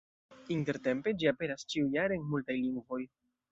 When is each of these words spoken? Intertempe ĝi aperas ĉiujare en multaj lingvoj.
Intertempe 0.55 1.13
ĝi 1.19 1.29
aperas 1.33 1.69
ĉiujare 1.75 2.19
en 2.21 2.27
multaj 2.33 2.59
lingvoj. 2.65 3.03